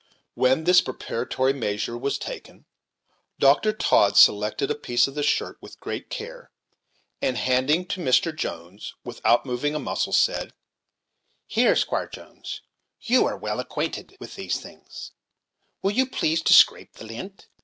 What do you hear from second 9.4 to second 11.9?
moving a muscle, said: "Here,